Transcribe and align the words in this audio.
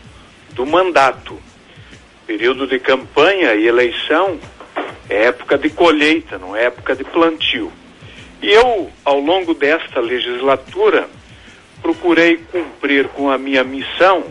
do 0.54 0.66
mandato. 0.66 1.40
Período 2.26 2.66
de 2.66 2.80
campanha 2.80 3.54
e 3.54 3.68
eleição 3.68 4.40
é 5.08 5.26
época 5.26 5.56
de 5.56 5.70
colheita, 5.70 6.40
não 6.40 6.56
é 6.56 6.66
época 6.66 6.96
de 6.96 7.04
plantio. 7.04 7.72
E 8.42 8.50
eu, 8.50 8.92
ao 9.06 9.20
longo 9.20 9.54
desta 9.54 10.00
legislatura, 10.00 11.08
procurei 11.82 12.38
cumprir 12.38 13.08
com 13.10 13.30
a 13.30 13.38
minha 13.38 13.64
missão 13.64 14.24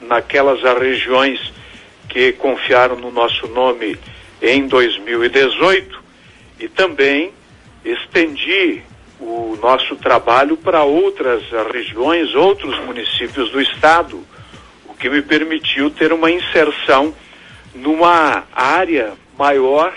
naquelas 0.00 0.62
regiões 0.78 1.52
que 2.08 2.32
confiaram 2.32 2.96
no 2.96 3.10
nosso 3.10 3.46
nome 3.48 3.98
em 4.40 4.66
2018 4.66 6.02
e 6.60 6.68
também 6.68 7.32
estendi 7.84 8.82
o 9.20 9.58
nosso 9.60 9.96
trabalho 9.96 10.56
para 10.56 10.84
outras 10.84 11.42
regiões, 11.72 12.34
outros 12.34 12.78
municípios 12.84 13.50
do 13.50 13.60
estado, 13.60 14.24
o 14.86 14.94
que 14.94 15.10
me 15.10 15.20
permitiu 15.20 15.90
ter 15.90 16.12
uma 16.12 16.30
inserção 16.30 17.14
numa 17.74 18.44
área 18.52 19.12
maior 19.36 19.92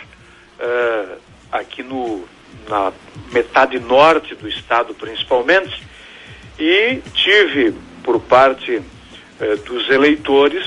uh, 0.60 1.18
aqui 1.52 1.84
no, 1.84 2.26
na 2.68 2.92
metade 3.32 3.80
norte 3.80 4.36
do 4.36 4.48
estado 4.48 4.94
principalmente, 4.94 5.84
e 6.60 7.02
tive 7.14 7.74
por 8.04 8.20
parte 8.20 8.82
eh, 9.40 9.56
dos 9.66 9.90
eleitores 9.90 10.66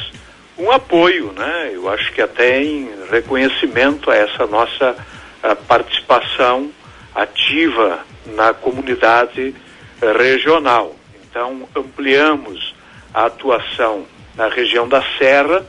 um 0.56 0.70
apoio, 0.70 1.32
né? 1.32 1.70
Eu 1.72 1.88
acho 1.88 2.12
que 2.12 2.22
até 2.22 2.62
em 2.62 2.88
reconhecimento 3.10 4.10
a 4.10 4.16
essa 4.16 4.46
nossa 4.46 4.96
a 5.42 5.54
participação 5.54 6.70
ativa 7.14 8.00
na 8.26 8.54
comunidade 8.54 9.54
eh, 10.00 10.12
regional. 10.12 10.94
Então 11.22 11.68
ampliamos 11.74 12.74
a 13.12 13.26
atuação 13.26 14.06
na 14.36 14.48
região 14.48 14.88
da 14.88 15.02
Serra, 15.18 15.64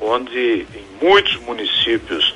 onde 0.00 0.66
em 0.74 1.04
muitos 1.04 1.36
municípios 1.36 2.34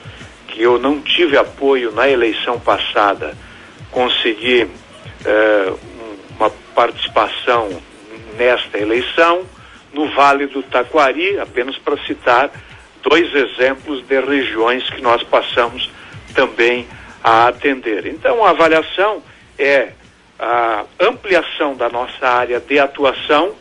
que 0.53 0.63
eu 0.63 0.79
não 0.79 1.01
tive 1.01 1.37
apoio 1.37 1.91
na 1.93 2.09
eleição 2.09 2.61
passada, 2.61 3.35
consegui 3.91 4.65
uh, 4.65 5.79
uma 6.37 6.51
participação 6.75 7.71
nesta 8.37 8.79
eleição, 8.79 9.45
no 9.93 10.09
Vale 10.15 10.47
do 10.47 10.63
Taquari, 10.63 11.39
apenas 11.39 11.77
para 11.79 11.97
citar 12.05 12.51
dois 13.03 13.35
exemplos 13.35 14.07
de 14.07 14.21
regiões 14.21 14.89
que 14.91 15.01
nós 15.01 15.23
passamos 15.23 15.91
também 16.35 16.87
a 17.25 17.49
atender. 17.49 18.07
Então, 18.07 18.45
a 18.45 18.51
avaliação 18.51 19.23
é 19.59 19.93
a 20.39 20.85
ampliação 21.01 21.75
da 21.75 21.89
nossa 21.89 22.27
área 22.27 22.61
de 22.61 22.79
atuação 22.79 23.55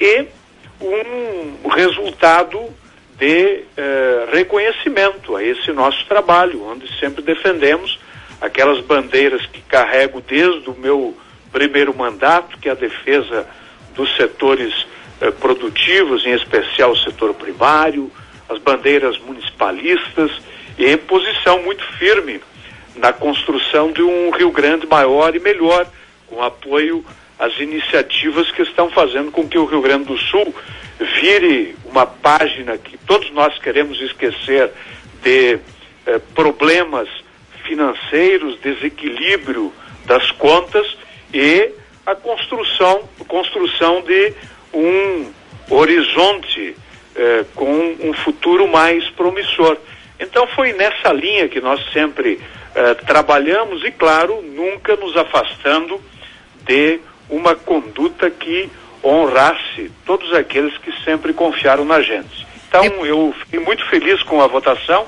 e 0.00 0.26
um 0.80 1.68
resultado 1.68 2.68
de 3.18 3.64
eh, 3.76 4.28
reconhecimento 4.32 5.34
a 5.34 5.42
esse 5.42 5.72
nosso 5.72 6.06
trabalho, 6.06 6.64
onde 6.64 6.88
sempre 6.98 7.20
defendemos 7.20 7.98
aquelas 8.40 8.80
bandeiras 8.80 9.44
que 9.46 9.60
carrego 9.62 10.20
desde 10.20 10.70
o 10.70 10.74
meu 10.74 11.16
primeiro 11.50 11.96
mandato, 11.96 12.56
que 12.58 12.68
é 12.68 12.72
a 12.72 12.76
defesa 12.76 13.46
dos 13.94 14.14
setores 14.16 14.86
eh, 15.20 15.32
produtivos, 15.32 16.24
em 16.24 16.32
especial 16.32 16.92
o 16.92 16.96
setor 16.96 17.34
primário, 17.34 18.10
as 18.48 18.58
bandeiras 18.58 19.18
municipalistas 19.18 20.30
e 20.78 20.86
em 20.86 20.96
posição 20.96 21.60
muito 21.62 21.84
firme 21.98 22.40
na 22.94 23.12
construção 23.12 23.90
de 23.90 24.02
um 24.02 24.30
Rio 24.30 24.52
Grande 24.52 24.86
maior 24.86 25.34
e 25.34 25.40
melhor, 25.40 25.86
com 26.28 26.42
apoio 26.42 27.04
às 27.38 27.58
iniciativas 27.58 28.50
que 28.50 28.62
estão 28.62 28.90
fazendo 28.90 29.30
com 29.30 29.48
que 29.48 29.58
o 29.58 29.64
Rio 29.64 29.80
Grande 29.80 30.06
do 30.06 30.18
Sul 30.18 30.54
vire 31.20 31.76
uma 31.84 32.04
página 32.04 32.76
que 32.76 32.98
todos 32.98 33.30
nós 33.30 33.56
queremos 33.58 34.00
esquecer 34.00 34.70
de 35.22 35.58
eh, 36.06 36.20
problemas 36.34 37.08
financeiros, 37.64 38.58
desequilíbrio 38.60 39.72
das 40.04 40.30
contas 40.32 40.96
e 41.32 41.70
a 42.04 42.14
construção, 42.14 43.08
construção 43.28 44.00
de 44.02 44.32
um 44.72 45.30
horizonte 45.70 46.74
eh, 47.14 47.44
com 47.54 47.96
um 48.00 48.12
futuro 48.12 48.66
mais 48.66 49.08
promissor. 49.10 49.76
Então 50.18 50.46
foi 50.48 50.72
nessa 50.72 51.12
linha 51.12 51.48
que 51.48 51.60
nós 51.60 51.80
sempre 51.92 52.40
eh, 52.74 52.94
trabalhamos 52.94 53.84
e, 53.84 53.90
claro, 53.90 54.42
nunca 54.42 54.96
nos 54.96 55.16
afastando 55.16 56.00
de 56.64 57.00
uma 57.28 57.54
conduta 57.54 58.30
que 58.30 58.70
honrasse 59.04 59.90
todos 60.04 60.32
aqueles 60.32 60.76
que 60.78 60.92
sempre 61.04 61.32
confiaram 61.32 61.84
na 61.84 62.00
gente. 62.00 62.46
Então, 62.68 62.84
eu 63.06 63.34
fiquei 63.40 63.60
muito 63.60 63.84
feliz 63.88 64.22
com 64.22 64.42
a 64.42 64.46
votação 64.46 65.06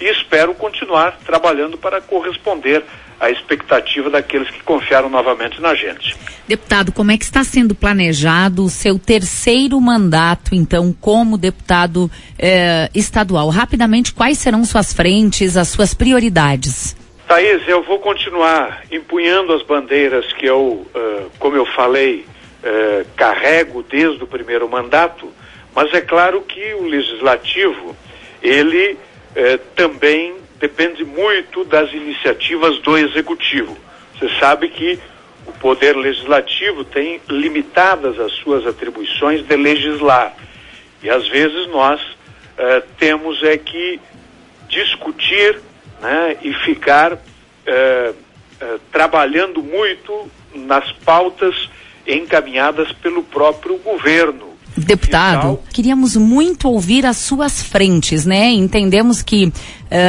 e 0.00 0.04
espero 0.06 0.54
continuar 0.54 1.18
trabalhando 1.24 1.76
para 1.76 2.00
corresponder 2.00 2.82
à 3.20 3.30
expectativa 3.30 4.10
daqueles 4.10 4.50
que 4.50 4.62
confiaram 4.62 5.08
novamente 5.08 5.60
na 5.60 5.74
gente. 5.74 6.16
Deputado, 6.48 6.90
como 6.90 7.12
é 7.12 7.18
que 7.18 7.24
está 7.24 7.44
sendo 7.44 7.74
planejado 7.74 8.64
o 8.64 8.70
seu 8.70 8.98
terceiro 8.98 9.80
mandato, 9.80 10.54
então, 10.54 10.94
como 11.00 11.38
deputado 11.38 12.10
eh, 12.38 12.90
estadual? 12.94 13.48
Rapidamente, 13.48 14.12
quais 14.12 14.38
serão 14.38 14.64
suas 14.64 14.92
frentes, 14.92 15.56
as 15.56 15.68
suas 15.68 15.94
prioridades? 15.94 16.96
Thaís, 17.26 17.66
eu 17.66 17.82
vou 17.82 17.98
continuar 17.98 18.82
empunhando 18.90 19.52
as 19.52 19.62
bandeiras 19.62 20.30
que 20.32 20.46
eu, 20.46 20.86
uh, 20.94 21.30
como 21.38 21.56
eu 21.56 21.64
falei, 21.64 22.26
uh, 22.62 23.06
carrego 23.16 23.82
desde 23.82 24.22
o 24.22 24.26
primeiro 24.26 24.68
mandato, 24.68 25.32
mas 25.74 25.92
é 25.94 26.00
claro 26.00 26.42
que 26.42 26.74
o 26.74 26.84
legislativo, 26.84 27.96
ele 28.42 28.92
uh, 28.92 29.58
também 29.74 30.34
depende 30.58 31.04
muito 31.04 31.64
das 31.64 31.92
iniciativas 31.92 32.78
do 32.80 32.98
executivo. 32.98 33.76
Você 34.18 34.28
sabe 34.38 34.68
que 34.68 34.98
o 35.46 35.52
poder 35.52 35.96
legislativo 35.96 36.84
tem 36.84 37.20
limitadas 37.28 38.18
as 38.20 38.32
suas 38.34 38.66
atribuições 38.66 39.46
de 39.46 39.56
legislar. 39.56 40.34
E 41.02 41.10
às 41.10 41.26
vezes 41.28 41.66
nós 41.66 42.00
temos 42.96 43.42
é 43.42 43.56
que 43.56 43.98
discutir 44.68 45.58
né, 46.02 46.36
e 46.42 46.52
ficar 46.52 47.18
trabalhando 48.90 49.62
muito 49.62 50.28
nas 50.54 50.90
pautas 50.92 51.70
encaminhadas 52.06 52.92
pelo 52.92 53.22
próprio 53.22 53.78
governo. 53.78 54.52
Deputado, 54.74 55.58
queríamos 55.70 56.16
muito 56.16 56.66
ouvir 56.66 57.04
as 57.04 57.18
suas 57.18 57.62
frentes, 57.62 58.24
né? 58.24 58.50
Entendemos 58.52 59.20
que 59.20 59.46
uh, 59.46 59.52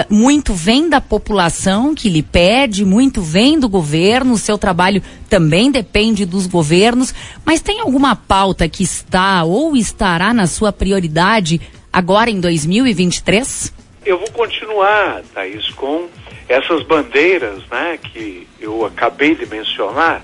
muito 0.10 0.54
vem 0.54 0.88
da 0.88 1.02
população 1.02 1.94
que 1.94 2.08
lhe 2.08 2.24
pede, 2.24 2.86
muito 2.86 3.22
vem 3.22 3.60
do 3.60 3.68
governo, 3.68 4.34
o 4.34 4.38
seu 4.38 4.58
trabalho 4.58 5.04
também 5.28 5.70
depende 5.70 6.26
dos 6.26 6.48
governos, 6.48 7.14
mas 7.44 7.60
tem 7.60 7.82
alguma 7.82 8.16
pauta 8.16 8.70
que 8.70 8.84
está 8.84 9.44
ou 9.44 9.76
estará 9.76 10.34
na 10.34 10.48
sua 10.48 10.72
prioridade 10.72 11.60
agora 11.92 12.30
em 12.30 12.40
2023? 12.40 13.83
Eu 14.06 14.18
vou 14.18 14.30
continuar, 14.32 15.22
Thaís, 15.34 15.70
com 15.72 16.10
essas 16.50 16.84
bandeiras 16.84 17.66
né, 17.72 17.98
que 17.98 18.46
eu 18.60 18.86
acabei 18.86 19.34
de 19.34 19.46
mencionar, 19.46 20.22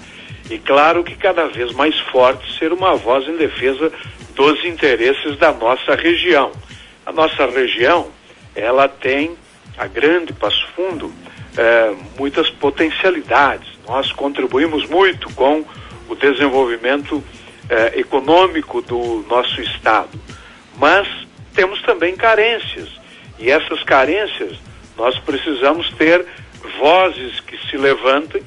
e 0.50 0.58
claro 0.58 1.02
que 1.02 1.16
cada 1.16 1.48
vez 1.48 1.72
mais 1.72 1.98
forte 1.98 2.58
ser 2.60 2.74
uma 2.74 2.96
voz 2.96 3.26
em 3.30 3.38
defesa 3.38 3.90
dos 4.36 4.66
interesses 4.66 5.38
da 5.38 5.54
nossa 5.54 5.96
região. 5.96 6.52
A 7.06 7.14
nossa 7.14 7.46
região, 7.46 8.10
ela 8.54 8.90
tem 8.90 9.38
a 9.78 9.88
grande 9.88 10.34
Passo 10.34 10.68
Fundo, 10.75 11.14
é, 11.58 11.96
muitas 12.18 12.50
potencialidades. 12.50 13.70
Nós 13.88 14.12
contribuímos 14.12 14.90
muito 14.90 15.34
com 15.36 15.64
o 16.10 16.16
desenvolvimento 16.16 17.24
é, 17.70 17.98
econômico 17.98 18.82
do 18.82 19.25
nosso 19.30 19.62
estado, 19.62 20.20
mas 20.78 21.08
temos 21.54 21.82
também 21.84 22.18
carências 22.18 22.99
e 23.39 23.50
essas 23.50 23.83
carências 23.83 24.57
nós 24.97 25.18
precisamos 25.19 25.89
ter 25.94 26.25
vozes 26.77 27.39
que 27.39 27.57
se 27.69 27.77
levantem 27.77 28.44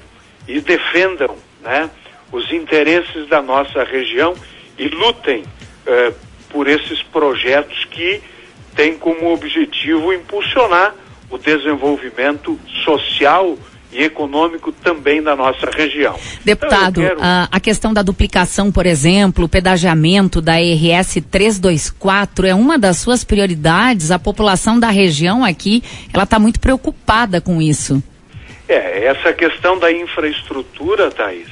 e 0.46 0.60
defendam 0.60 1.36
né, 1.62 1.90
os 2.30 2.52
interesses 2.52 3.26
da 3.28 3.40
nossa 3.40 3.82
região 3.84 4.34
e 4.78 4.88
lutem 4.88 5.44
eh, 5.86 6.12
por 6.50 6.68
esses 6.68 7.02
projetos 7.02 7.84
que 7.86 8.22
têm 8.74 8.98
como 8.98 9.32
objetivo 9.32 10.12
impulsionar 10.12 10.94
o 11.30 11.38
desenvolvimento 11.38 12.58
social 12.84 13.56
e 13.92 14.04
econômico 14.04 14.72
também 14.72 15.22
da 15.22 15.36
nossa 15.36 15.70
região. 15.70 16.18
Deputado, 16.44 17.02
então, 17.02 17.16
quero... 17.16 17.20
a, 17.22 17.48
a, 17.52 17.60
questão 17.60 17.92
da 17.92 18.02
duplicação, 18.02 18.72
por 18.72 18.86
exemplo, 18.86 19.44
o 19.44 19.48
pedagiamento 19.48 20.40
da 20.40 20.54
RS 20.54 21.18
324 21.30 22.46
é 22.46 22.54
uma 22.54 22.78
das 22.78 22.96
suas 22.98 23.22
prioridades. 23.22 24.10
A 24.10 24.18
população 24.18 24.80
da 24.80 24.88
região 24.88 25.44
aqui, 25.44 25.82
ela 26.12 26.24
está 26.24 26.38
muito 26.38 26.58
preocupada 26.58 27.40
com 27.40 27.60
isso. 27.60 28.02
É, 28.68 29.04
essa 29.04 29.32
questão 29.32 29.78
da 29.78 29.92
infraestrutura, 29.92 31.10
Thaís, 31.10 31.48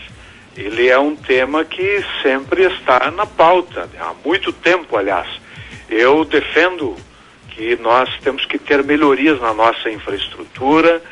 ele 0.56 0.88
é 0.88 0.98
um 0.98 1.14
tema 1.14 1.64
que 1.64 2.04
sempre 2.22 2.64
está 2.64 3.10
na 3.10 3.26
pauta, 3.26 3.88
há 3.98 4.12
muito 4.24 4.52
tempo, 4.52 4.96
aliás. 4.96 5.28
Eu 5.88 6.24
defendo 6.24 6.96
que 7.50 7.76
nós 7.76 8.08
temos 8.20 8.44
que 8.46 8.58
ter 8.58 8.82
melhorias 8.82 9.40
na 9.40 9.52
nossa 9.52 9.90
infraestrutura, 9.90 11.02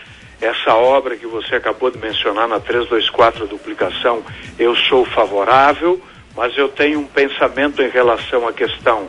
essa 0.40 0.74
obra 0.74 1.16
que 1.16 1.26
você 1.26 1.56
acabou 1.56 1.90
de 1.90 1.98
mencionar 1.98 2.46
na 2.46 2.60
324 2.60 3.46
duplicação, 3.46 4.22
eu 4.58 4.74
sou 4.76 5.04
favorável, 5.04 6.00
mas 6.36 6.56
eu 6.56 6.68
tenho 6.68 7.00
um 7.00 7.06
pensamento 7.06 7.82
em 7.82 7.88
relação 7.88 8.46
à 8.46 8.52
questão 8.52 9.08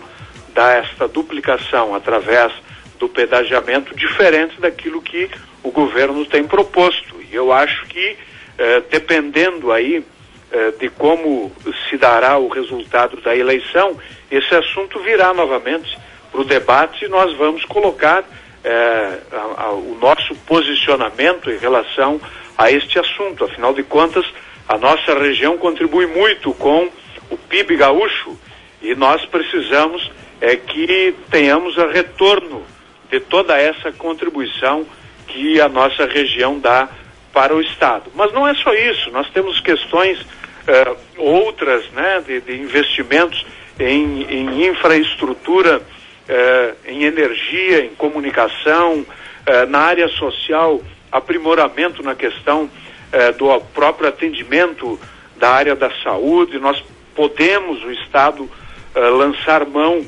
desta 0.54 1.08
duplicação 1.08 1.94
através 1.94 2.52
do 2.98 3.08
pedagiamento 3.08 3.96
diferente 3.96 4.60
daquilo 4.60 5.02
que 5.02 5.30
o 5.64 5.72
governo 5.72 6.26
tem 6.26 6.44
proposto. 6.44 7.16
E 7.32 7.36
eu 7.36 7.52
acho 7.54 7.86
que, 7.86 8.18
eh, 8.58 8.84
dependendo 8.90 9.72
aí 9.72 10.04
eh, 10.52 10.72
de 10.80 10.90
como 10.90 11.52
se 11.88 11.98
dará 11.98 12.38
o 12.40 12.48
resultado 12.48 13.22
da 13.22 13.36
eleição, 13.36 13.96
esse 14.32 14.54
assunto 14.56 15.00
virá 15.00 15.34
novamente 15.34 15.98
para 16.32 16.42
o 16.42 16.44
debate 16.44 17.06
e 17.06 17.08
nós 17.08 17.36
vamos 17.38 17.64
colocar 17.66 18.24
é, 18.64 19.20
a, 19.32 19.64
a, 19.64 19.72
o 19.72 19.98
nosso 20.00 20.36
posicionamento 20.46 21.50
em 21.50 21.58
relação 21.58 22.20
a 22.58 22.72
este 22.72 23.00
assunto. 23.00 23.46
Afinal 23.46 23.74
de 23.74 23.84
contas, 23.84 24.26
a 24.68 24.78
nossa 24.78 25.18
região 25.18 25.58
contribui 25.58 26.06
muito 26.06 26.54
com 26.54 26.90
o 27.30 27.38
PIB 27.38 27.78
gaúcho 27.78 28.38
e 28.82 28.96
nós 28.96 29.26
precisamos 29.26 30.12
é 30.42 30.56
que 30.56 31.14
tenhamos 31.30 31.78
a 31.78 31.88
retorno 31.88 32.64
de 33.10 33.20
toda 33.20 33.58
essa 33.58 33.92
contribuição 33.92 34.86
que 35.28 35.60
a 35.60 35.68
nossa 35.68 36.06
região 36.06 36.60
dá 36.60 36.88
para 37.34 37.56
o 37.56 37.62
Estado. 37.62 38.12
Mas 38.16 38.32
não 38.34 38.48
é 38.48 38.54
só 38.56 38.74
isso, 38.74 39.12
nós 39.12 39.30
temos 39.30 39.60
questões 39.60 40.26
é, 40.68 40.96
outras 41.18 41.90
né, 41.92 42.24
de, 42.26 42.42
de 42.42 42.58
investimentos 42.58 43.46
em, 43.80 44.24
em 44.24 44.68
infraestrutura 44.68 45.82
eh, 46.32 46.76
em 46.86 47.06
energia, 47.06 47.84
em 47.84 47.90
comunicação, 47.96 49.04
eh, 49.48 49.66
na 49.66 49.80
área 49.80 50.08
social, 50.10 50.80
aprimoramento 51.12 52.04
na 52.04 52.14
questão 52.14 52.70
eh, 53.12 53.32
do 53.32 53.60
próprio 53.74 54.10
atendimento 54.10 55.00
da 55.38 55.50
área 55.50 55.76
da 55.76 55.90
saúde. 56.04 56.60
Nós 56.60 56.84
podemos, 57.16 57.84
o 57.84 57.92
Estado, 57.92 58.48
lançar 58.96 59.66
mão 59.66 60.06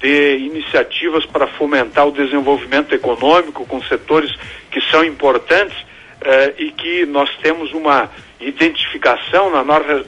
de 0.00 0.38
iniciativas 0.38 1.24
para 1.24 1.46
fomentar 1.46 2.08
o 2.08 2.12
desenvolvimento 2.12 2.92
econômico 2.92 3.64
com 3.66 3.80
setores 3.82 4.34
que 4.70 4.80
são 4.90 5.04
importantes 5.04 5.76
e 6.58 6.70
que 6.70 7.04
nós 7.06 7.28
temos 7.42 7.72
uma 7.72 8.08
identificação 8.40 9.50
na 9.50 9.64